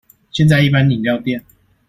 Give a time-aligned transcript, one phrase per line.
[0.31, 1.45] 現在一般飲料店